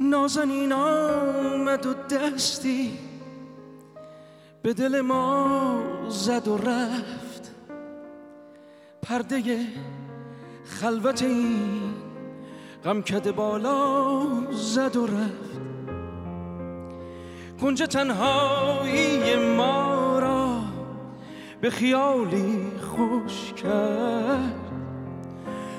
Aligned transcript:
نازنین 0.00 0.72
آمد 0.72 1.86
و 1.86 1.94
دستی 1.94 2.98
به 4.62 4.74
دل 4.74 5.00
ما 5.00 5.82
زد 6.08 6.48
و 6.48 6.56
رفت. 6.56 7.54
پرده 9.02 9.66
خلوت 10.64 11.22
این 11.22 11.94
غمکده 12.84 13.32
بالا 13.32 14.26
زد 14.50 14.96
و 14.96 15.06
رفت. 15.06 15.60
کنج 17.60 17.82
تنهایی 17.82 19.36
ما 19.36 20.18
را 20.18 20.60
به 21.60 21.70
خیالی 21.70 22.72
خوش 22.80 23.52
کرد. 23.52 24.70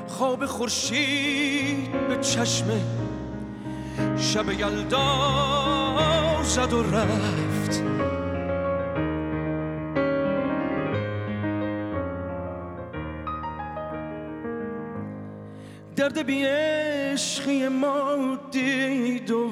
خواب 0.07 0.45
خورشید 0.45 2.07
به 2.07 2.17
چشم 2.17 2.65
شب 4.17 4.51
یلدا 4.51 5.03
زد 6.43 6.73
و 6.73 6.83
رفت. 6.83 7.83
درد 15.95 16.25
بی 16.25 16.43
عشقی 16.43 17.67
ما 17.67 18.37
دید 18.51 19.31
و 19.31 19.49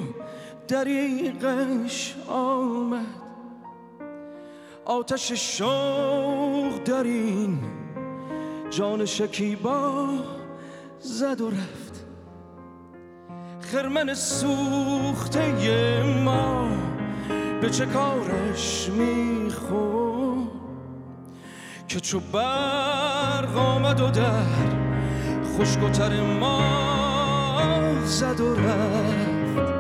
دریقش 0.68 2.16
آمد. 2.28 3.06
آتش 4.86 5.32
شوق 5.32 6.84
در 6.86 7.04
این 7.04 7.60
جان 8.70 9.06
شکیبا 9.06 10.10
زد 11.00 11.42
و 11.42 11.50
رفت. 11.50 11.89
خرمن 13.72 14.14
سوخته 14.14 16.04
ما 16.04 16.68
به 17.62 17.70
چه 17.70 17.86
کارش 17.86 18.90
می‌خورد؟ 18.90 20.48
که 21.88 22.00
چو 22.00 22.20
برق 22.20 23.58
آمد 23.58 24.00
و 24.00 24.10
در 24.10 24.44
خشکتر 25.58 26.22
ما 26.22 26.62
زد 28.06 28.40
و 28.40 28.56
رفت. 28.56 29.74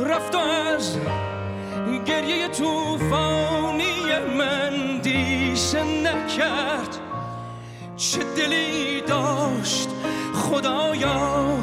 رفت 0.00 0.34
از 0.34 0.98
گریه 2.06 2.48
توفانی 2.48 2.97
نکرد 6.38 6.98
چه 7.96 8.18
دلی 8.36 9.00
داشت 9.00 9.88
خدایا 10.34 11.58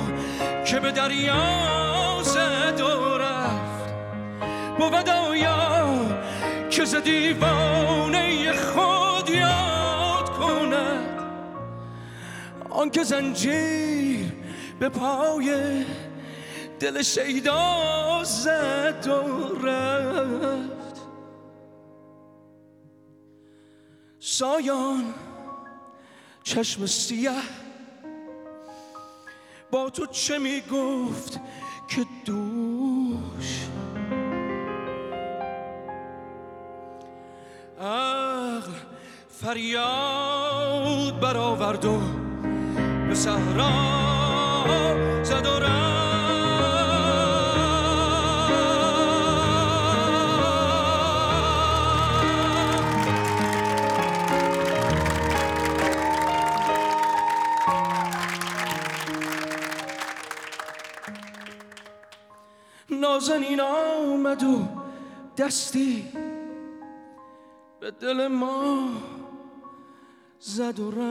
که 0.66 0.80
به 0.80 0.92
دریا 0.92 2.22
زد 2.23 2.82
و 2.82 3.17
رفت. 3.17 3.94
بود 4.78 5.09
آیا 5.09 5.95
که 6.70 6.86
ز 6.86 6.95
دیوانه 6.95 8.54
خود 8.54 9.30
یاد 9.30 10.30
کند. 10.30 11.20
آنکه 12.70 13.04
زنجیر 13.04 14.34
به 14.80 14.89
پای 14.89 15.86
دل 16.80 17.02
شیدا 17.02 18.23
زد 18.23 19.08
و 19.08 19.67
رفت. 19.67 20.84
سایان 24.38 25.14
چشم 26.44 26.86
سیه. 26.86 27.32
با 29.72 29.90
تو 29.90 30.06
چه 30.06 30.38
می‌گفت 30.38 31.40
که 31.88 32.06
دوش؟ 32.26 33.68
عقل 37.82 38.72
فریاد 39.30 41.20
برآورد 41.20 41.86
و 41.86 42.02
به 43.08 43.16
صحرا 43.16 44.24
نازنین 63.05 63.61
آمد 63.61 64.43
و 64.43 64.67
دستی 65.38 66.05
به 67.80 67.92
دل 67.92 68.27
ما 68.27 68.89
زد 70.39 70.80
و 70.80 70.92
رفت. 70.92 71.05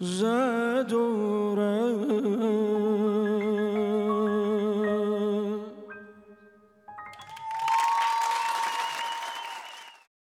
زد 0.00 0.92
و 0.92 1.41